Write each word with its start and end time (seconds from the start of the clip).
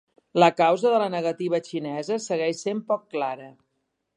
La 0.43 0.47
causa 0.61 0.93
de 0.93 1.01
la 1.03 1.09
negativa 1.15 1.59
xinesa 1.67 2.17
segueix 2.29 2.65
sent 2.67 2.81
poc 2.89 3.05
clara. 3.17 3.51